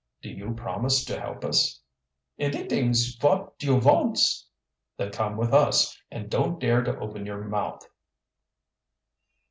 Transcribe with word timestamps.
"Do 0.23 0.29
you 0.31 0.55
promise 0.55 1.05
to 1.05 1.19
help 1.19 1.45
us"? 1.45 1.79
"Anydings 2.39 3.19
vot 3.21 3.53
you 3.61 3.77
vonts." 3.79 4.47
"Then 4.97 5.11
come 5.11 5.37
with 5.37 5.53
us, 5.53 5.95
and 6.09 6.27
don't 6.27 6.59
dare 6.59 6.81
to 6.81 6.97
open 6.97 7.23
your 7.23 7.43
mouth." 7.43 7.87